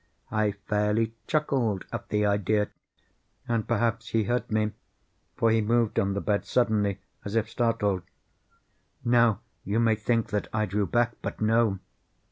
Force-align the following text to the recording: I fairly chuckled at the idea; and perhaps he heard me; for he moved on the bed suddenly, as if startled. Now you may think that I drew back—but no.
I 0.31 0.53
fairly 0.53 1.13
chuckled 1.27 1.85
at 1.93 2.09
the 2.09 2.25
idea; 2.25 2.69
and 3.47 3.67
perhaps 3.67 4.07
he 4.07 4.23
heard 4.23 4.49
me; 4.51 4.71
for 5.37 5.51
he 5.51 5.61
moved 5.61 5.99
on 5.99 6.15
the 6.15 6.21
bed 6.21 6.43
suddenly, 6.43 6.99
as 7.23 7.35
if 7.35 7.47
startled. 7.47 8.01
Now 9.05 9.41
you 9.63 9.79
may 9.79 9.93
think 9.93 10.29
that 10.31 10.47
I 10.51 10.65
drew 10.65 10.87
back—but 10.87 11.39
no. 11.39 11.77